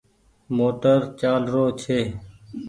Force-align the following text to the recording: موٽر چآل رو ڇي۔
موٽر 0.55 0.99
چآل 1.19 1.43
رو 1.53 1.65
ڇي۔ 1.81 1.99